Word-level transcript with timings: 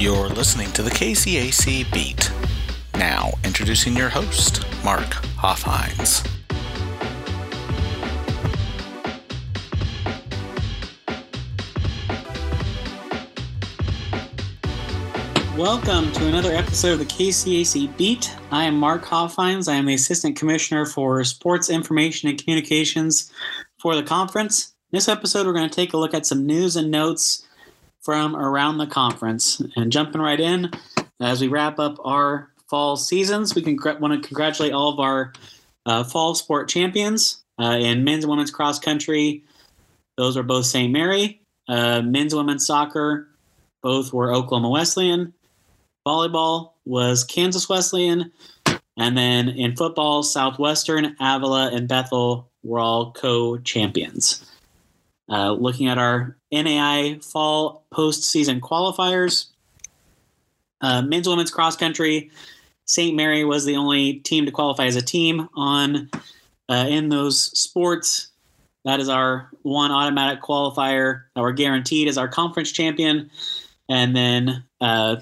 You're 0.00 0.28
listening 0.28 0.72
to 0.72 0.82
the 0.82 0.90
KCAC 0.90 1.90
Beat. 1.92 2.32
Now, 2.96 3.30
introducing 3.44 3.96
your 3.96 4.08
host, 4.08 4.64
Mark 4.84 5.04
Hoffhines. 5.38 6.28
Welcome 15.56 16.10
to 16.10 16.26
another 16.26 16.52
episode 16.52 16.94
of 16.94 16.98
the 16.98 17.04
KCAC 17.04 17.96
Beat. 17.96 18.36
I 18.50 18.64
am 18.64 18.76
Mark 18.76 19.04
Hoffhines. 19.04 19.68
I 19.68 19.76
am 19.76 19.86
the 19.86 19.94
Assistant 19.94 20.36
Commissioner 20.36 20.86
for 20.86 21.22
Sports 21.22 21.70
Information 21.70 22.28
and 22.28 22.36
Communications 22.36 23.30
for 23.78 23.94
the 23.94 24.02
conference. 24.02 24.74
In 24.92 24.96
this 24.96 25.08
episode, 25.08 25.46
we're 25.46 25.52
going 25.52 25.70
to 25.70 25.74
take 25.74 25.92
a 25.92 25.98
look 25.98 26.14
at 26.14 26.26
some 26.26 26.44
news 26.44 26.74
and 26.74 26.90
notes 26.90 27.46
from 28.04 28.36
around 28.36 28.78
the 28.78 28.86
conference. 28.86 29.60
And 29.76 29.90
jumping 29.90 30.20
right 30.20 30.38
in, 30.38 30.70
as 31.20 31.40
we 31.40 31.48
wrap 31.48 31.78
up 31.78 31.96
our 32.04 32.50
fall 32.68 32.96
seasons, 32.96 33.54
we 33.54 33.62
can 33.62 33.78
want 34.00 34.22
to 34.22 34.26
congratulate 34.26 34.72
all 34.72 34.92
of 34.92 35.00
our 35.00 35.32
uh, 35.86 36.04
fall 36.04 36.34
sport 36.34 36.68
champions 36.68 37.42
uh, 37.60 37.78
in 37.80 38.04
men's 38.04 38.24
and 38.24 38.30
women's 38.30 38.50
cross 38.50 38.78
country. 38.78 39.44
Those 40.16 40.36
are 40.36 40.42
both 40.42 40.66
St. 40.66 40.92
Mary. 40.92 41.40
Uh, 41.66 42.02
men's 42.02 42.34
women's 42.34 42.66
soccer, 42.66 43.28
both 43.82 44.12
were 44.12 44.32
Oklahoma 44.32 44.68
Wesleyan 44.68 45.32
volleyball 46.06 46.72
was 46.84 47.24
Kansas 47.24 47.68
Wesleyan, 47.68 48.30
and 48.96 49.16
then 49.16 49.48
in 49.48 49.74
football, 49.76 50.22
Southwestern, 50.22 51.16
Avila, 51.20 51.70
and 51.72 51.88
Bethel 51.88 52.50
were 52.62 52.78
all 52.78 53.12
co-champions. 53.12 54.48
Uh, 55.28 55.52
looking 55.52 55.88
at 55.88 55.96
our 55.96 56.36
NAI 56.52 57.18
fall 57.22 57.86
postseason 57.92 58.60
qualifiers, 58.60 59.46
uh, 60.80 61.00
men's 61.02 61.28
women's 61.28 61.50
cross 61.50 61.76
country, 61.76 62.30
St. 62.84 63.16
Mary 63.16 63.44
was 63.44 63.64
the 63.64 63.76
only 63.76 64.14
team 64.14 64.44
to 64.46 64.52
qualify 64.52 64.84
as 64.84 64.96
a 64.96 65.02
team 65.02 65.48
on 65.54 66.10
uh, 66.68 66.86
in 66.88 67.08
those 67.08 67.42
sports. 67.58 68.28
That 68.84 69.00
is 69.00 69.08
our 69.08 69.48
one 69.62 69.90
automatic 69.90 70.42
qualifier 70.42 71.22
that 71.34 71.40
we're 71.40 71.52
guaranteed 71.52 72.08
as 72.08 72.18
our 72.18 72.28
conference 72.28 72.70
champion. 72.70 73.30
And 73.88 74.14
then 74.14 74.64
uh, 74.80 75.16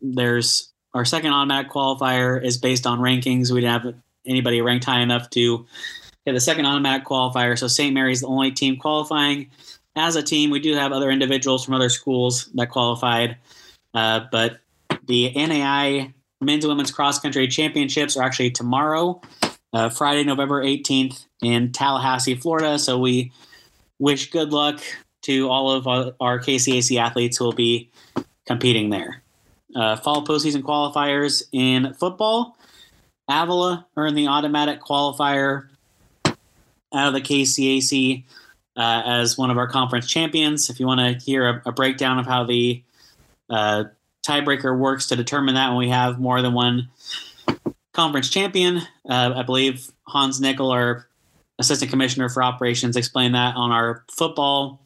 there's 0.00 0.72
our 0.94 1.04
second 1.04 1.32
automatic 1.32 1.70
qualifier 1.70 2.42
is 2.42 2.58
based 2.58 2.86
on 2.86 2.98
rankings. 2.98 3.52
We 3.52 3.60
didn't 3.60 3.82
have 3.82 3.94
anybody 4.26 4.60
ranked 4.60 4.84
high 4.84 5.00
enough 5.00 5.30
to 5.30 5.66
get 6.28 6.34
the 6.34 6.40
second 6.40 6.66
automatic 6.66 7.06
qualifier. 7.06 7.58
So 7.58 7.68
St. 7.68 7.94
Mary's 7.94 8.20
the 8.20 8.26
only 8.26 8.50
team 8.50 8.76
qualifying. 8.76 9.50
As 9.96 10.14
a 10.14 10.22
team, 10.22 10.50
we 10.50 10.60
do 10.60 10.74
have 10.74 10.92
other 10.92 11.10
individuals 11.10 11.64
from 11.64 11.74
other 11.74 11.88
schools 11.88 12.50
that 12.54 12.68
qualified, 12.68 13.38
uh, 13.94 14.26
but 14.30 14.58
the 15.06 15.32
NAI 15.34 16.12
men's 16.42 16.64
and 16.64 16.70
women's 16.70 16.90
cross 16.90 17.18
country 17.18 17.48
championships 17.48 18.16
are 18.16 18.22
actually 18.22 18.50
tomorrow, 18.50 19.22
uh, 19.72 19.88
Friday, 19.88 20.22
November 20.22 20.62
18th 20.62 21.24
in 21.42 21.72
Tallahassee, 21.72 22.34
Florida. 22.34 22.78
So 22.78 22.98
we 22.98 23.32
wish 23.98 24.30
good 24.30 24.52
luck 24.52 24.80
to 25.22 25.48
all 25.48 25.72
of 25.72 25.88
our 26.20 26.38
KCAC 26.38 26.98
athletes 26.98 27.38
who 27.38 27.44
will 27.44 27.52
be 27.52 27.90
competing 28.46 28.90
there. 28.90 29.22
Uh, 29.74 29.96
fall 29.96 30.24
postseason 30.26 30.62
qualifiers 30.62 31.42
in 31.52 31.94
football. 31.94 32.56
Avila 33.28 33.86
earned 33.96 34.16
the 34.16 34.28
automatic 34.28 34.80
qualifier 34.80 35.68
out 36.94 37.08
of 37.08 37.14
the 37.14 37.20
KCAC 37.20 38.24
uh, 38.76 39.02
as 39.04 39.36
one 39.36 39.50
of 39.50 39.58
our 39.58 39.68
conference 39.68 40.06
champions. 40.06 40.70
If 40.70 40.80
you 40.80 40.86
want 40.86 41.00
to 41.00 41.24
hear 41.24 41.48
a, 41.48 41.62
a, 41.66 41.72
breakdown 41.72 42.18
of 42.18 42.26
how 42.26 42.44
the 42.44 42.82
uh, 43.50 43.84
tiebreaker 44.26 44.78
works 44.78 45.06
to 45.06 45.16
determine 45.16 45.56
that 45.56 45.68
when 45.68 45.78
we 45.78 45.88
have 45.88 46.18
more 46.18 46.40
than 46.42 46.54
one 46.54 46.88
conference 47.92 48.30
champion, 48.30 48.78
uh, 49.08 49.32
I 49.34 49.42
believe 49.42 49.90
Hans 50.06 50.40
Nickel, 50.40 50.70
our 50.70 51.08
assistant 51.58 51.90
commissioner 51.90 52.28
for 52.28 52.42
operations, 52.42 52.96
explained 52.96 53.34
that 53.34 53.56
on 53.56 53.72
our 53.72 54.04
football 54.10 54.80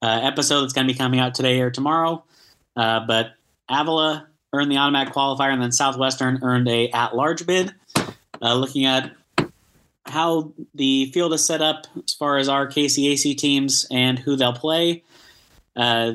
uh, 0.00 0.20
episode 0.22 0.62
that's 0.62 0.72
going 0.72 0.86
to 0.86 0.92
be 0.92 0.96
coming 0.96 1.18
out 1.18 1.34
today 1.34 1.60
or 1.60 1.70
tomorrow. 1.70 2.24
Uh, 2.76 3.00
but 3.06 3.32
Avila 3.68 4.28
earned 4.52 4.70
the 4.70 4.76
automatic 4.76 5.12
qualifier, 5.12 5.52
and 5.52 5.60
then 5.60 5.72
Southwestern 5.72 6.38
earned 6.42 6.68
a 6.68 6.88
at-large 6.90 7.46
bid. 7.46 7.74
Uh, 8.40 8.54
looking 8.54 8.84
at 8.84 9.12
how 10.14 10.52
the 10.74 11.06
field 11.06 11.34
is 11.34 11.44
set 11.44 11.60
up 11.60 11.86
as 12.02 12.14
far 12.14 12.38
as 12.38 12.48
our 12.48 12.66
KCAC 12.68 13.36
teams 13.36 13.86
and 13.90 14.18
who 14.18 14.36
they'll 14.36 14.52
play. 14.52 15.02
Uh, 15.76 16.14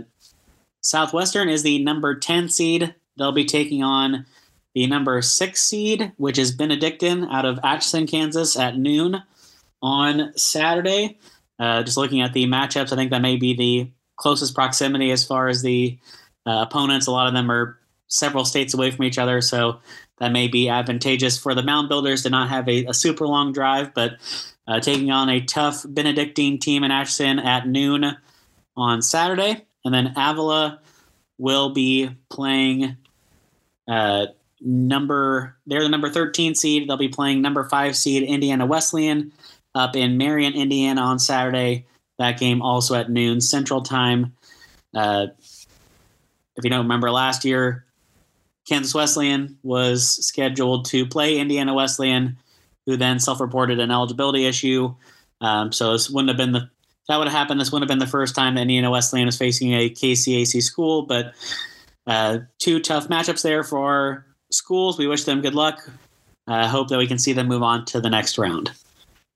Southwestern 0.81 1.49
is 1.49 1.63
the 1.63 1.83
number 1.83 2.15
10 2.15 2.49
seed. 2.49 2.95
They'll 3.17 3.33
be 3.33 3.45
taking 3.45 3.83
on 3.83 4.25
the 4.73 4.87
number 4.87 5.21
6 5.21 5.61
seed, 5.61 6.13
which 6.15 6.37
is 6.37 6.53
Benedictine 6.53 7.25
out 7.25 7.45
of 7.45 7.59
Atchison, 7.61 8.07
Kansas 8.07 8.57
at 8.57 8.77
noon 8.77 9.21
on 9.81 10.31
Saturday. 10.37 11.19
Uh, 11.59 11.83
just 11.83 11.97
looking 11.97 12.21
at 12.21 12.31
the 12.31 12.45
matchups, 12.45 12.93
I 12.93 12.95
think 12.95 13.11
that 13.11 13.21
may 13.21 13.35
be 13.35 13.53
the 13.53 13.91
closest 14.15 14.55
proximity 14.55 15.11
as 15.11 15.25
far 15.25 15.49
as 15.49 15.61
the 15.61 15.99
uh, 16.45 16.65
opponents. 16.67 17.07
A 17.07 17.11
lot 17.11 17.27
of 17.27 17.33
them 17.33 17.51
are 17.51 17.77
several 18.07 18.45
states 18.45 18.73
away 18.73 18.91
from 18.91 19.03
each 19.03 19.17
other, 19.17 19.41
so 19.41 19.79
that 20.19 20.31
may 20.31 20.47
be 20.47 20.69
advantageous 20.69 21.37
for 21.37 21.55
the 21.55 21.63
mound 21.63 21.89
builders 21.89 22.23
to 22.23 22.29
not 22.29 22.49
have 22.49 22.67
a, 22.67 22.85
a 22.85 22.93
super 22.93 23.25
long 23.25 23.51
drive. 23.53 23.93
But 23.93 24.17
uh, 24.67 24.79
taking 24.79 25.11
on 25.11 25.29
a 25.29 25.41
tough 25.41 25.85
Benedictine 25.87 26.59
team 26.59 26.83
in 26.83 26.91
Atchison 26.91 27.39
at 27.39 27.67
noon 27.67 28.17
on 28.75 29.01
Saturday, 29.01 29.65
and 29.83 29.93
then 29.93 30.13
Avila 30.15 30.79
will 31.37 31.71
be 31.71 32.09
playing 32.29 32.97
uh, 33.87 34.27
number. 34.61 35.57
They're 35.65 35.81
the 35.81 35.89
number 35.89 36.09
13 36.09 36.53
seed. 36.55 36.87
They'll 36.87 36.97
be 36.97 37.09
playing 37.09 37.41
number 37.41 37.67
five 37.67 37.95
seed 37.95 38.23
Indiana 38.23 38.65
Wesleyan 38.65 39.31
up 39.73 39.95
in 39.95 40.17
Marion, 40.17 40.53
Indiana 40.53 41.01
on 41.01 41.19
Saturday. 41.19 41.85
That 42.17 42.37
game 42.37 42.61
also 42.61 42.95
at 42.95 43.09
noon 43.09 43.41
Central 43.41 43.81
Time. 43.81 44.35
Uh, 44.93 45.27
if 46.55 46.63
you 46.63 46.69
don't 46.69 46.83
remember 46.83 47.09
last 47.09 47.45
year, 47.45 47.85
Kansas 48.69 48.93
Wesleyan 48.93 49.57
was 49.63 50.25
scheduled 50.25 50.85
to 50.85 51.07
play 51.07 51.39
Indiana 51.39 51.73
Wesleyan, 51.73 52.37
who 52.85 52.95
then 52.95 53.19
self-reported 53.19 53.79
an 53.79 53.89
eligibility 53.89 54.45
issue. 54.45 54.93
Um, 55.41 55.71
so 55.71 55.93
this 55.93 56.09
wouldn't 56.09 56.29
have 56.29 56.37
been 56.37 56.51
the 56.51 56.69
that 57.07 57.17
would 57.17 57.27
have 57.27 57.35
happened. 57.35 57.59
This 57.59 57.71
wouldn't 57.71 57.89
have 57.89 57.97
been 57.97 58.05
the 58.05 58.11
first 58.11 58.35
time 58.35 58.53
that 58.53 58.61
Indiana 58.61 58.91
Wesleyan 58.91 59.25
was 59.25 59.37
facing 59.37 59.73
a 59.73 59.89
KCAC 59.89 60.61
school, 60.61 61.01
but 61.07 61.33
uh, 62.05 62.39
two 62.59 62.79
tough 62.79 63.07
matchups 63.07 63.41
there 63.41 63.63
for 63.63 63.79
our 63.79 64.25
schools. 64.51 64.99
We 64.99 65.07
wish 65.07 65.23
them 65.23 65.41
good 65.41 65.55
luck. 65.55 65.89
I 66.47 66.61
uh, 66.61 66.67
hope 66.67 66.89
that 66.89 66.99
we 66.99 67.07
can 67.07 67.17
see 67.17 67.33
them 67.33 67.47
move 67.47 67.63
on 67.63 67.85
to 67.85 67.99
the 67.99 68.11
next 68.11 68.37
round. 68.37 68.71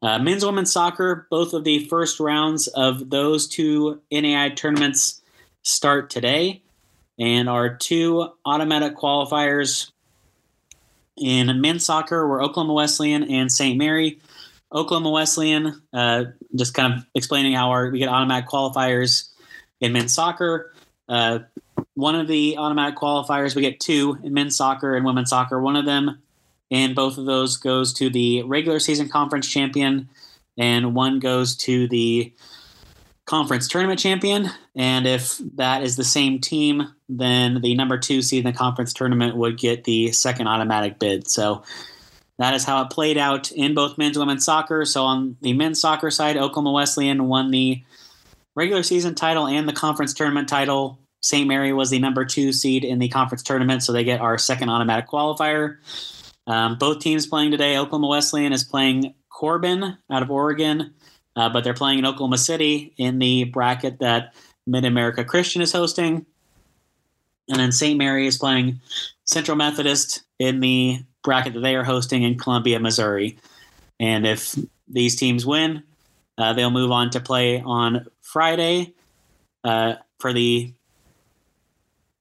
Uh, 0.04 0.20
men's 0.20 0.46
women's 0.46 0.72
soccer, 0.72 1.28
both 1.32 1.54
of 1.54 1.64
the 1.64 1.86
first 1.86 2.20
rounds 2.20 2.68
of 2.68 3.10
those 3.10 3.48
two 3.48 4.02
NAI 4.12 4.50
tournaments 4.50 5.22
start 5.64 6.12
today 6.12 6.63
and 7.20 7.50
our 7.50 7.76
two 7.76 8.30
automatic 8.46 8.96
qualifiers 8.96 9.92
in 11.18 11.62
men's 11.62 11.86
soccer 11.86 12.28
were 12.28 12.42
Oklahoma 12.42 12.74
Wesleyan 12.74 13.24
and 13.24 13.52
St. 13.52 13.78
Mary. 13.78 14.20
Oklahoma 14.72 15.12
Wesleyan, 15.12 15.82
uh, 15.94 16.26
just 16.56 16.74
kind 16.74 16.94
of 16.94 17.06
explaining 17.14 17.54
how 17.54 17.70
our, 17.70 17.92
we 17.92 18.00
get 18.00 18.10
automatic 18.10 18.50
qualifiers 18.50 19.30
in 19.80 19.94
men's 19.94 20.14
soccer. 20.14 20.74
Uh, 21.08 21.40
one 21.94 22.16
of 22.16 22.28
the 22.28 22.58
automatic 22.58 22.98
qualifiers, 22.98 23.56
we 23.56 23.62
get 23.62 23.80
two 23.80 24.18
in 24.24 24.34
men's 24.34 24.56
soccer 24.56 24.96
and 24.96 25.06
women's 25.06 25.30
soccer. 25.30 25.62
One 25.62 25.76
of 25.76 25.86
them, 25.86 26.22
and 26.72 26.96
both 26.96 27.20
of 27.20 27.26
those 27.26 27.58
goes 27.58 27.94
to 27.94 28.10
the 28.10 28.42
regular 28.44 28.80
season 28.80 29.10
conference 29.10 29.48
champion, 29.48 30.10
and 30.58 30.96
one 30.96 31.20
goes 31.20 31.56
to 31.58 31.88
the 31.88 32.34
conference 33.26 33.68
tournament 33.68 34.00
champion. 34.00 34.50
And 34.76 35.08
if 35.08 35.38
that 35.56 35.84
is 35.84 35.96
the 35.96 36.04
same 36.04 36.40
team, 36.40 36.94
then 37.08 37.62
the 37.62 37.76
number 37.76 37.98
two 37.98 38.22
seed 38.22 38.46
in 38.46 38.52
the 38.52 38.58
conference 38.58 38.94
tournament 38.94 39.38
would 39.38 39.58
get 39.58 39.84
the 39.86 40.12
second 40.12 40.48
automatic 40.48 41.00
bid. 41.00 41.30
So 41.30 41.64
that 42.38 42.54
is 42.54 42.66
how 42.66 42.82
it 42.84 42.90
played 42.90 43.18
out 43.18 43.52
in 43.52 43.74
both 43.74 43.98
men's 43.98 44.18
and 44.18 44.26
women's 44.26 44.46
soccer. 44.46 44.86
So 44.86 45.04
on 45.04 45.38
the 45.42 45.54
men's 45.54 45.80
soccer 45.80 46.10
side, 46.10 46.36
Oklahoma 46.36 46.72
Wesleyan 46.72 47.28
won 47.28 47.52
the 47.52 47.84
regular 48.56 48.84
season 48.84 49.16
title 49.16 49.48
and 49.48 49.68
the 49.68 49.74
conference 49.74 50.14
tournament 50.14 50.50
title. 50.50 51.00
St. 51.22 51.48
Mary 51.48 51.72
was 51.72 51.90
the 51.90 52.00
number 52.00 52.26
two 52.26 52.52
seed 52.52 52.84
in 52.84 53.00
the 53.00 53.08
conference 53.08 53.44
tournament, 53.44 53.82
so 53.82 53.94
they 53.94 54.04
get 54.04 54.20
our 54.20 54.38
second 54.38 54.70
automatic 54.70 55.08
qualifier. 55.08 55.78
Um, 56.46 56.78
both 56.78 57.00
teams 57.00 57.26
playing 57.26 57.52
today. 57.52 57.78
Oklahoma 57.78 58.08
Wesleyan 58.08 58.52
is 58.52 58.66
playing 58.66 59.14
Corban 59.30 59.98
out 60.12 60.22
of 60.22 60.30
Oregon. 60.30 60.94
Uh, 61.36 61.50
but 61.50 61.64
they're 61.64 61.74
playing 61.74 62.00
in 62.00 62.06
Oklahoma 62.06 62.38
City 62.38 62.94
in 62.98 63.20
the 63.20 63.46
bracket 63.46 64.00
that 64.00 64.34
Mid 64.68 64.86
America 64.86 65.24
Christian 65.24 65.62
is 65.62 65.72
hosting. 65.72 66.26
And 67.50 67.60
then 67.60 67.72
St. 67.72 67.98
Mary 67.98 68.28
is 68.28 68.38
playing 68.38 68.80
Central 69.26 69.58
Methodist 69.58 70.24
in 70.40 70.60
the 70.60 71.00
bracket 71.24 71.54
that 71.54 71.62
they 71.62 71.76
are 71.76 71.84
hosting 71.84 72.24
in 72.24 72.38
Columbia, 72.38 72.80
Missouri. 72.80 73.38
And 74.00 74.26
if 74.26 74.56
these 74.88 75.16
teams 75.16 75.46
win, 75.46 75.84
uh, 76.38 76.54
they'll 76.54 76.72
move 76.72 76.92
on 76.92 77.10
to 77.12 77.20
play 77.20 77.62
on 77.62 78.06
Friday 78.22 78.94
uh, 79.64 79.96
for 80.20 80.34
the 80.34 80.74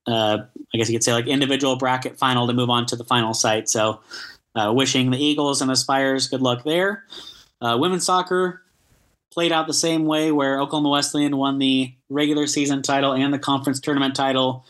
uh, 0.06 0.38
I 0.74 0.78
guess 0.78 0.88
you 0.88 0.96
could 0.96 1.04
say 1.04 1.12
like 1.12 1.26
individual 1.26 1.76
bracket 1.76 2.18
final 2.18 2.46
to 2.46 2.52
move 2.52 2.70
on 2.70 2.86
to 2.86 2.96
the 2.96 3.04
final 3.04 3.34
site. 3.34 3.68
So, 3.68 4.00
uh, 4.54 4.72
wishing 4.74 5.10
the 5.10 5.22
Eagles 5.22 5.60
and 5.60 5.70
the 5.70 5.76
Spires 5.76 6.28
good 6.28 6.42
luck 6.42 6.64
there. 6.64 7.04
Uh, 7.60 7.76
women's 7.80 8.04
soccer 8.04 8.62
played 9.32 9.50
out 9.50 9.66
the 9.66 9.74
same 9.74 10.04
way, 10.04 10.30
where 10.30 10.60
Oklahoma 10.60 10.90
Wesleyan 10.90 11.36
won 11.36 11.58
the 11.58 11.94
regular 12.08 12.46
season 12.46 12.82
title 12.82 13.14
and 13.14 13.32
the 13.32 13.38
conference 13.38 13.80
tournament 13.80 14.14
title. 14.14 14.66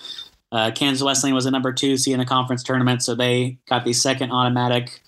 Uh, 0.52 0.70
Kansas 0.70 1.02
Wesleyan 1.02 1.34
was 1.34 1.46
a 1.46 1.50
number 1.50 1.72
two 1.72 1.96
seed 1.96 2.14
in 2.14 2.20
the 2.20 2.26
conference 2.26 2.62
tournament, 2.62 3.02
so 3.02 3.14
they 3.14 3.58
got 3.68 3.84
the 3.84 3.92
second 3.92 4.30
automatic 4.30 5.00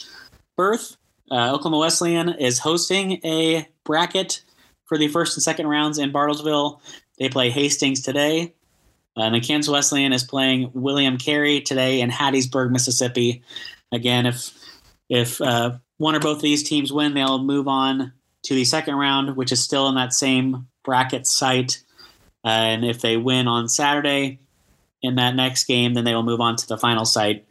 berth. 0.56 0.96
Uh, 1.30 1.52
Oklahoma 1.52 1.78
Wesleyan 1.78 2.30
is 2.30 2.58
hosting 2.58 3.20
a 3.24 3.66
bracket 3.84 4.42
for 4.86 4.98
the 4.98 5.08
first 5.08 5.36
and 5.36 5.42
second 5.42 5.66
rounds 5.66 5.98
in 5.98 6.12
Bartlesville. 6.12 6.80
They 7.18 7.28
play 7.28 7.50
Hastings 7.50 8.02
today. 8.02 8.54
Uh, 9.16 9.22
and 9.22 9.34
the 9.34 9.40
Kansas 9.40 9.70
Wesleyan 9.70 10.12
is 10.12 10.24
playing 10.24 10.70
William 10.74 11.16
Carey 11.18 11.60
today 11.60 12.00
in 12.00 12.10
Hattiesburg, 12.10 12.70
Mississippi. 12.70 13.42
Again, 13.92 14.26
if 14.26 14.50
if 15.08 15.40
uh, 15.40 15.76
one 15.98 16.16
or 16.16 16.20
both 16.20 16.38
of 16.38 16.42
these 16.42 16.62
teams 16.62 16.92
win, 16.92 17.14
they'll 17.14 17.42
move 17.42 17.68
on 17.68 18.12
to 18.44 18.54
the 18.54 18.64
second 18.64 18.94
round, 18.94 19.36
which 19.36 19.52
is 19.52 19.62
still 19.62 19.88
in 19.88 19.94
that 19.96 20.12
same 20.12 20.68
bracket 20.84 21.26
site. 21.26 21.82
Uh, 22.44 22.48
and 22.48 22.84
if 22.84 23.00
they 23.00 23.16
win 23.16 23.48
on 23.48 23.68
Saturday 23.68 24.38
in 25.02 25.16
that 25.16 25.34
next 25.34 25.64
game, 25.64 25.94
then 25.94 26.04
they 26.04 26.14
will 26.14 26.22
move 26.22 26.40
on 26.40 26.56
to 26.56 26.66
the 26.66 26.78
final 26.78 27.04
site 27.04 27.46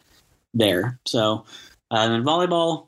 there. 0.54 1.00
So, 1.06 1.45
uh, 1.92 2.10
in 2.12 2.24
volleyball, 2.24 2.88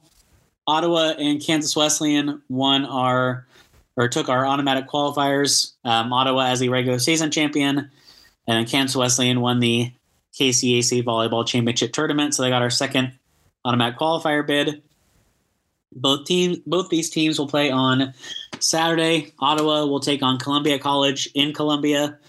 Ottawa 0.68 1.14
and 1.20 1.44
Kansas 1.44 1.76
Wesleyan 1.76 2.42
won 2.50 2.86
our 2.86 3.48
or 3.98 4.08
took 4.08 4.30
our 4.30 4.46
automatic 4.46 4.88
qualifiers. 4.88 5.74
Um, 5.84 6.12
Ottawa 6.12 6.48
as 6.48 6.60
the 6.60 6.70
regular 6.70 7.00
season 7.00 7.32
champion, 7.32 7.90
and 8.48 8.68
Kansas 8.68 8.96
Wesleyan 8.96 9.42
won 9.42 9.60
the 9.60 9.92
KCAC 10.40 11.04
volleyball 11.04 11.48
championship 11.48 11.94
tournament. 11.94 12.36
So 12.36 12.44
they 12.44 12.50
got 12.50 12.62
our 12.62 12.70
second 12.70 13.14
automatic 13.64 13.98
qualifier 13.98 14.46
bid. 14.46 14.84
Both 15.96 16.26
teams, 16.26 16.58
both 16.66 16.90
these 16.90 17.10
teams 17.10 17.40
will 17.40 17.48
play 17.48 17.72
on 17.72 18.14
Saturday. 18.60 19.34
Ottawa 19.40 19.86
will 19.86 20.00
take 20.00 20.22
on 20.22 20.38
Columbia 20.38 20.78
College 20.78 21.30
in 21.34 21.54
Columbia, 21.54 22.20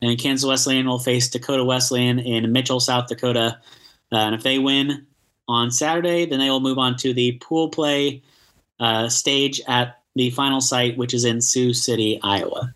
and 0.00 0.18
Kansas 0.18 0.46
Wesleyan 0.46 0.86
will 0.86 0.98
face 0.98 1.28
Dakota 1.28 1.64
Wesleyan 1.64 2.18
in 2.18 2.52
Mitchell, 2.52 2.80
South 2.80 3.08
Dakota. 3.08 3.58
Uh, 4.12 4.16
and 4.16 4.34
if 4.34 4.42
they 4.42 4.58
win 4.58 5.06
on 5.48 5.70
Saturday, 5.70 6.26
then 6.26 6.38
they 6.38 6.50
will 6.50 6.60
move 6.60 6.78
on 6.78 6.96
to 6.96 7.12
the 7.12 7.32
pool 7.32 7.70
play 7.70 8.22
uh, 8.80 9.08
stage 9.08 9.60
at 9.66 10.00
the 10.14 10.30
final 10.30 10.60
site, 10.60 10.96
which 10.96 11.14
is 11.14 11.24
in 11.24 11.40
Sioux 11.40 11.72
City, 11.72 12.20
Iowa. 12.22 12.74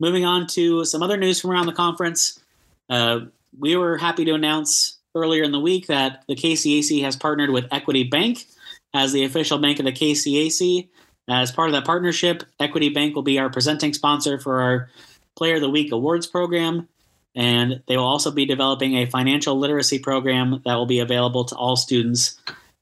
Moving 0.00 0.24
on 0.24 0.46
to 0.48 0.84
some 0.84 1.02
other 1.02 1.16
news 1.16 1.40
from 1.40 1.50
around 1.50 1.66
the 1.66 1.72
conference. 1.72 2.40
Uh, 2.88 3.20
we 3.58 3.76
were 3.76 3.96
happy 3.96 4.24
to 4.24 4.34
announce 4.34 4.98
earlier 5.14 5.42
in 5.42 5.52
the 5.52 5.60
week 5.60 5.88
that 5.88 6.22
the 6.28 6.36
KCAC 6.36 7.02
has 7.02 7.16
partnered 7.16 7.50
with 7.50 7.66
Equity 7.70 8.04
Bank 8.04 8.46
as 8.94 9.12
the 9.12 9.24
official 9.24 9.58
bank 9.58 9.78
of 9.78 9.84
the 9.84 9.92
KCAC. 9.92 10.88
As 11.28 11.52
part 11.52 11.68
of 11.68 11.74
that 11.74 11.84
partnership, 11.84 12.42
Equity 12.58 12.88
Bank 12.88 13.14
will 13.14 13.22
be 13.22 13.38
our 13.38 13.50
presenting 13.50 13.92
sponsor 13.92 14.38
for 14.38 14.60
our 14.60 14.88
Player 15.36 15.56
of 15.56 15.60
the 15.60 15.70
Week 15.70 15.92
Awards 15.92 16.26
program. 16.26 16.88
And 17.34 17.82
they 17.86 17.96
will 17.96 18.06
also 18.06 18.30
be 18.30 18.46
developing 18.46 18.96
a 18.96 19.06
financial 19.06 19.58
literacy 19.58 19.98
program 19.98 20.62
that 20.64 20.74
will 20.74 20.86
be 20.86 21.00
available 21.00 21.44
to 21.44 21.54
all 21.54 21.76
students 21.76 22.40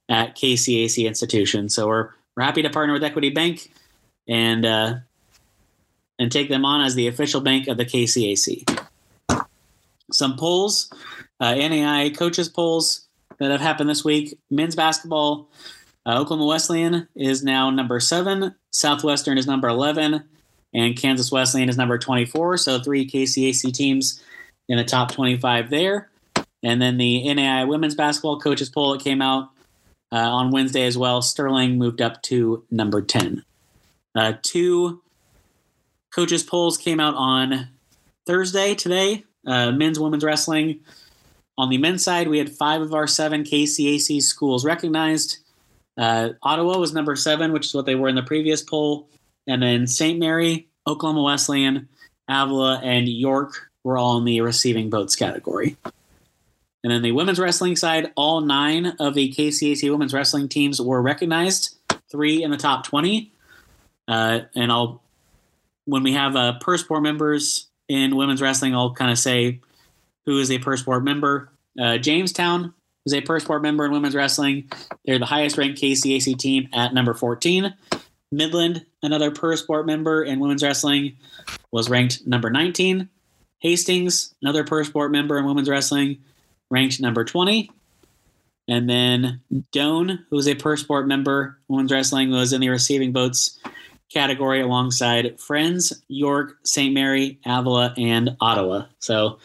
at 0.09 0.37
KCAC 0.37 1.07
institutions. 1.07 1.75
So 1.75 1.89
we're, 1.89 2.11
we're 2.37 2.45
happy 2.45 2.63
to 2.63 2.71
partner 2.71 2.95
with 2.95 3.05
Equity 3.05 3.31
Bank 3.31 3.71
and 4.29 4.65
uh, 4.65 4.95
and 6.19 6.33
take 6.33 6.49
them 6.49 6.65
on 6.65 6.81
as 6.81 6.95
the 6.95 7.09
official 7.09 7.41
bank 7.41 7.69
of 7.69 7.77
the 7.77 7.85
KCAC. 7.85 8.87
Some 10.13 10.37
polls, 10.37 10.91
uh, 11.41 11.55
NAI 11.55 12.11
coaches 12.11 12.49
polls 12.49 13.07
that 13.39 13.51
have 13.51 13.61
happened 13.61 13.91
this 13.91 14.05
week. 14.05 14.39
Men's 14.51 14.77
basketball, 14.77 15.49
uh, 16.07 16.21
Oklahoma 16.21 16.47
Wesleyan 16.47 17.09
is 17.17 17.43
now 17.43 17.69
number 17.69 17.99
seven. 17.99 18.55
Southwestern 18.71 19.39
is 19.39 19.47
number 19.47 19.69
11. 19.69 20.23
And 20.73 20.97
Kansas 20.97 21.33
Wesleyan 21.33 21.69
is 21.69 21.77
number 21.77 21.99
24. 21.99 22.59
So 22.59 22.79
three 22.79 23.09
KCAC 23.11 23.73
teams 23.75 24.23
in 24.69 24.77
the 24.77 24.85
top 24.85 25.11
25 25.13 25.69
there. 25.71 26.11
And 26.63 26.81
then 26.81 26.97
the 26.97 27.33
NAI 27.35 27.65
women's 27.65 27.95
basketball 27.95 28.39
coaches 28.41 28.69
poll 28.69 28.93
that 28.93 29.03
came 29.03 29.21
out 29.21 29.51
uh, 30.13 30.17
on 30.17 30.51
Wednesday 30.51 30.87
as 30.87 30.97
well. 30.97 31.23
Sterling 31.23 31.79
moved 31.79 32.01
up 32.01 32.23
to 32.23 32.65
number 32.71 33.03
10. 33.03 33.45
Uh, 34.15 34.35
two 34.43 35.03
coaches 36.15 36.43
polls 36.43 36.79
came 36.79 37.01
out 37.01 37.15
on 37.15 37.69
Thursday 38.27 38.75
today. 38.75 39.25
Uh, 39.47 39.73
men's, 39.73 39.99
women's 39.99 40.25
wrestling. 40.25 40.81
On 41.59 41.69
the 41.69 41.79
men's 41.79 42.05
side, 42.05 42.29
we 42.29 42.39
had 42.39 42.51
five 42.51 42.81
of 42.81 42.95
our 42.95 43.07
seven 43.07 43.43
KCAC 43.43 44.23
schools 44.23 44.65
recognized. 44.65 45.39
Uh, 45.97 46.31
Ottawa 46.43 46.79
was 46.79 46.93
number 46.93 47.17
seven, 47.17 47.53
which 47.53 47.67
is 47.67 47.75
what 47.75 47.87
they 47.87 47.95
were 47.95 48.09
in 48.09 48.15
the 48.15 48.23
previous 48.23 48.63
poll. 48.63 49.09
And 49.47 49.63
then 49.63 49.87
St. 49.87 50.19
Mary, 50.19 50.69
Oklahoma 50.87 51.23
Wesleyan, 51.23 51.89
Avila, 52.29 52.81
and 52.83 53.09
York 53.09 53.71
were 53.85 53.97
all 53.97 54.19
in 54.19 54.25
the 54.25 54.41
receiving 54.41 54.91
votes 54.91 55.17
category. 55.17 55.77
And 56.83 56.93
then 56.93 57.03
the 57.03 57.13
women's 57.13 57.39
wrestling 57.39 57.77
side, 57.77 58.13
all 58.17 58.41
nine 58.41 58.87
of 59.01 59.15
the 59.15 59.33
KCAC 59.33 59.91
women's 59.91 60.15
wrestling 60.15 60.49
teams 60.49 60.81
were 60.81 61.03
recognized, 61.03 61.77
three 62.11 62.43
in 62.43 62.51
the 62.51 62.57
top 62.57 62.85
20. 62.85 63.33
Uh, 64.07 64.41
and 64.55 64.71
I'll, 64.71 65.03
when 65.85 66.03
we 66.03 66.13
have 66.13 66.37
uh, 66.37 66.59
per 66.61 66.77
sport 66.77 67.03
members 67.03 67.69
in 67.89 68.15
women's 68.17 68.43
wrestling, 68.43 68.75
I'll 68.75 68.95
kind 68.95 69.11
of 69.11 69.19
say 69.19 69.61
who 70.27 70.39
is 70.39 70.51
a 70.51 70.59
per 70.59 70.77
sport 70.77 71.03
member. 71.05 71.51
Uh, 71.79 71.99
Jamestown 71.99 72.73
is 73.07 73.15
a 73.15 73.21
per 73.21 73.39
sport 73.41 73.63
member 73.63 73.87
in 73.87 73.93
women's 73.93 74.15
wrestling. 74.15 74.71
They're 75.05 75.19
the 75.19 75.25
highest 75.25 75.57
ranked 75.57 75.81
KCAC 75.81 76.37
team 76.37 76.69
at 76.75 76.93
number 76.93 77.15
14. 77.15 77.73
Midland, 78.33 78.85
another 79.03 79.31
per 79.31 79.55
sport 79.57 79.87
member 79.87 80.23
in 80.23 80.41
women's 80.41 80.63
wrestling, 80.63 81.17
was 81.71 81.89
ranked 81.89 82.27
number 82.27 82.51
19. 82.51 83.09
Hastings, 83.61 84.35
another 84.43 84.65
per 84.65 84.85
sport 84.85 85.13
member 85.13 85.39
in 85.39 85.47
women's 85.47 85.71
wrestling, 85.71 86.19
ranked 86.69 87.01
number 87.01 87.25
20. 87.25 87.71
And 88.69 88.91
then 88.91 89.41
Doane, 89.73 90.19
who 90.29 90.37
was 90.37 90.49
a 90.49 90.57
per 90.57 90.77
sport 90.77 91.07
member 91.07 91.59
in 91.69 91.77
women's 91.77 91.93
wrestling, 91.93 92.31
was 92.31 92.53
in 92.53 92.61
the 92.61 92.69
receiving 92.69 93.13
votes 93.13 93.59
category 94.13 94.61
alongside 94.61 95.39
Friends, 95.41 95.93
York, 96.09 96.57
St. 96.65 96.93
Mary, 96.93 97.39
Avila, 97.47 97.95
and 97.97 98.37
Ottawa. 98.41 98.87
So 98.99 99.39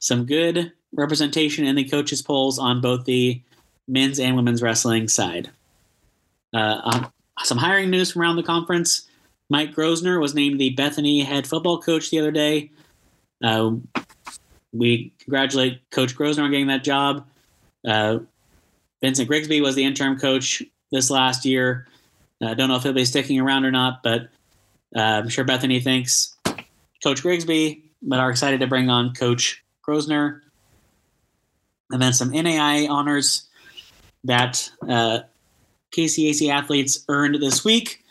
some 0.00 0.26
good 0.26 0.72
representation 0.92 1.66
in 1.66 1.76
the 1.76 1.84
coaches' 1.84 2.22
polls 2.22 2.58
on 2.58 2.80
both 2.80 3.04
the 3.04 3.40
men's 3.88 4.18
and 4.18 4.36
women's 4.36 4.62
wrestling 4.62 5.08
side. 5.08 5.50
Uh, 6.54 6.80
um, 6.84 7.12
some 7.42 7.58
hiring 7.58 7.90
news 7.90 8.12
from 8.12 8.22
around 8.22 8.36
the 8.36 8.42
conference. 8.42 9.08
Mike 9.48 9.74
Grosner 9.74 10.20
was 10.20 10.34
named 10.34 10.60
the 10.60 10.70
Bethany 10.70 11.20
head 11.20 11.46
football 11.46 11.80
coach 11.80 12.10
the 12.10 12.18
other 12.18 12.32
day. 12.32 12.70
Uh, 13.42 13.72
we 14.72 15.12
congratulate 15.20 15.88
Coach 15.90 16.16
Grosner 16.16 16.42
on 16.42 16.50
getting 16.50 16.66
that 16.68 16.84
job. 16.84 17.26
Uh, 17.86 18.18
Vincent 19.02 19.28
Grigsby 19.28 19.60
was 19.60 19.74
the 19.74 19.84
interim 19.84 20.18
coach 20.18 20.62
this 20.90 21.10
last 21.10 21.44
year. 21.44 21.86
I 22.42 22.46
uh, 22.46 22.54
don't 22.54 22.68
know 22.68 22.76
if 22.76 22.82
he'll 22.82 22.92
be 22.92 23.04
sticking 23.04 23.40
around 23.40 23.64
or 23.64 23.70
not, 23.70 24.02
but 24.02 24.28
uh, 24.94 25.00
I'm 25.00 25.28
sure 25.28 25.44
Bethany 25.44 25.80
thinks 25.80 26.34
Coach 27.02 27.22
Grigsby, 27.22 27.84
but 28.02 28.18
are 28.18 28.30
excited 28.30 28.60
to 28.60 28.66
bring 28.66 28.90
on 28.90 29.14
Coach 29.14 29.62
Grosner. 29.86 30.40
And 31.90 32.02
then 32.02 32.12
some 32.12 32.30
NAI 32.30 32.86
honors 32.88 33.48
that 34.24 34.70
uh, 34.88 35.20
KCAC 35.92 36.50
athletes 36.50 37.04
earned 37.08 37.36
this 37.40 37.64
week. 37.64 38.02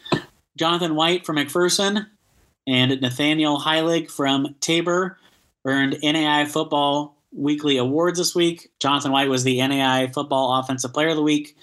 Jonathan 0.58 0.96
White 0.96 1.26
from 1.26 1.36
McPherson 1.36 2.08
and 2.68 3.02
Nathaniel 3.02 3.60
Heilig 3.60 4.10
from 4.10 4.56
Tabor 4.60 5.18
earned 5.66 5.98
NAI 6.02 6.46
Football 6.46 7.18
Weekly 7.34 7.78
Awards 7.78 8.18
this 8.18 8.34
week. 8.34 8.70
Jonathan 8.80 9.12
White 9.12 9.30
was 9.30 9.44
the 9.44 9.66
NAI 9.66 10.08
Football 10.08 10.58
Offensive 10.60 10.94
Player 10.94 11.10
of 11.10 11.18
the 11.18 11.22
Week, 11.22 11.58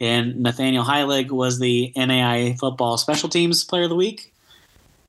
and 0.00 0.42
Nathaniel 0.42 0.84
Heilig 0.84 1.30
was 1.30 1.58
the 1.58 1.92
NAI 1.94 2.56
Football 2.58 2.96
Special 2.96 3.28
Teams 3.28 3.64
Player 3.64 3.84
of 3.84 3.90
the 3.90 3.96
Week. 3.96 4.32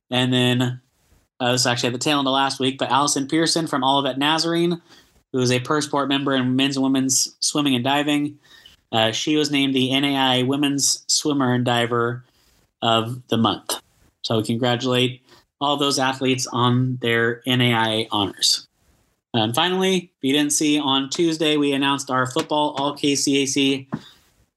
And 0.10 0.34
then 0.34 0.81
uh, 1.39 1.53
this 1.53 1.62
is 1.62 1.67
actually 1.67 1.88
at 1.88 1.93
the 1.93 2.00
tail 2.00 2.20
end 2.20 2.27
of 2.27 2.34
last 2.34 2.60
week, 2.60 2.77
but 2.77 2.91
Allison 2.91 3.27
Pearson 3.27 3.67
from 3.67 3.84
Olivet 3.84 4.17
Nazarene 4.17 4.81
who 5.32 5.40
is 5.40 5.52
a 5.52 5.60
per 5.60 5.82
sport 5.82 6.10
member 6.10 6.34
in 6.34 6.56
men's 6.56 6.76
and 6.76 6.84
women's 6.84 7.36
swimming 7.40 7.76
and 7.76 7.84
diving. 7.84 8.40
Uh, 8.92 9.12
she 9.12 9.36
was 9.36 9.52
named 9.52 9.74
the 9.74 9.98
NAI 9.98 10.44
Women's 10.44 11.06
Swimmer 11.08 11.54
and 11.54 11.64
Diver 11.64 12.26
of 12.82 13.26
the 13.30 13.38
Month. 13.38 13.80
So 14.24 14.38
we 14.38 14.44
congratulate 14.44 15.22
all 15.62 15.78
those 15.78 16.00
athletes 16.00 16.48
on 16.48 16.98
their 17.02 17.42
NAI 17.46 18.08
honors. 18.12 18.68
And 19.34 19.56
finally, 19.56 20.12
if 20.18 20.22
you 20.22 20.34
didn't 20.34 20.52
see 20.52 20.78
on 20.78 21.10
Tuesday, 21.10 21.56
we 21.56 21.72
announced 21.72 22.12
our 22.12 22.30
football 22.30 22.76
all 22.78 22.98
KCAC 22.98 23.88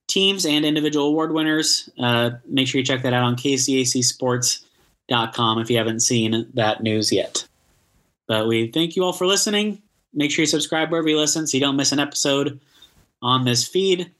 teams 0.08 0.44
and 0.44 0.64
individual 0.64 1.06
award 1.06 1.32
winners. 1.32 1.88
Uh, 1.98 2.30
make 2.46 2.66
sure 2.66 2.80
you 2.80 2.84
check 2.84 3.02
that 3.02 3.12
out 3.12 3.22
on 3.22 3.36
kcacsports.com 3.36 5.60
if 5.60 5.70
you 5.70 5.76
haven't 5.76 6.00
seen 6.00 6.48
that 6.54 6.82
news 6.82 7.12
yet. 7.12 7.46
But 8.26 8.48
we 8.48 8.72
thank 8.72 8.96
you 8.96 9.04
all 9.04 9.12
for 9.12 9.26
listening 9.26 9.83
make 10.14 10.30
sure 10.30 10.42
you 10.42 10.46
subscribe 10.46 10.90
wherever 10.90 11.08
you 11.08 11.18
listen 11.18 11.46
so 11.46 11.56
you 11.56 11.60
don't 11.60 11.76
miss 11.76 11.92
an 11.92 11.98
episode 11.98 12.60
on 13.22 13.44
this 13.44 13.66
feed. 13.66 14.10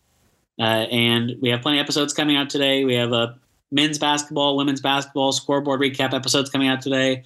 Uh, 0.59 0.87
and 0.91 1.37
we 1.41 1.49
have 1.49 1.63
plenty 1.63 1.79
of 1.79 1.85
episodes 1.85 2.13
coming 2.13 2.37
out 2.37 2.51
today. 2.51 2.85
We 2.85 2.95
have 2.95 3.13
a 3.13 3.37
men's 3.71 3.99
basketball, 3.99 4.57
women's 4.57 4.81
basketball 4.81 5.33
scoreboard 5.33 5.81
recap 5.81 6.15
episodes 6.15 6.51
coming 6.51 6.69
out 6.69 6.81
today. 6.81 7.25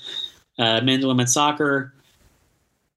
Uh, 0.59 0.81
men's 0.81 1.05
women's 1.05 1.33
soccer 1.33 1.95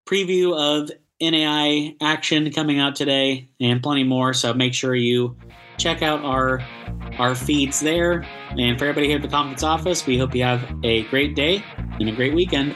preview 0.06 0.58
of 0.58 0.92
NAI 1.22 1.96
action 2.02 2.52
coming 2.52 2.80
out 2.80 2.96
today, 2.96 3.48
and 3.60 3.82
plenty 3.82 4.04
more. 4.04 4.34
So 4.34 4.54
make 4.54 4.74
sure 4.74 4.96
you 4.96 5.36
check 5.78 6.02
out 6.02 6.24
our 6.24 6.62
our 7.20 7.36
feeds 7.36 7.80
there. 7.80 8.26
And 8.58 8.78
for 8.78 8.86
everybody 8.86 9.08
here 9.08 9.18
at 9.18 9.22
the 9.22 9.28
conference 9.28 9.64
office, 9.64 10.06
we 10.06 10.18
hope 10.18 10.34
you 10.34 10.44
have 10.44 10.64
a 10.84 11.04
great 11.04 11.36
day 11.36 11.64
and 12.00 12.10
a 12.10 12.12
great 12.12 12.34
weekend. 12.34 12.76